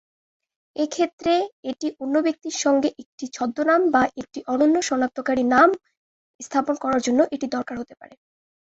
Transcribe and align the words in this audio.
এ 0.75 0.85
ক্ষেত্রে, 0.87 1.33
এটি 1.71 1.87
অন্য 2.03 2.15
ব্যক্তির 2.25 2.55
সঙ্গে, 2.63 2.89
একটি 3.03 3.25
ছদ্মনাম 3.33 3.81
বা 3.93 4.03
একটি 4.21 4.39
অনন্য 4.47 4.75
শনাক্তকারী 4.89 5.43
নাম 5.53 5.69
স্থাপন 6.39 6.75
করার 6.83 7.01
জন্য 7.01 7.19
এটি 7.35 7.45
দরকারী 7.55 7.77
হতে 7.79 7.95
পারে। 8.01 8.15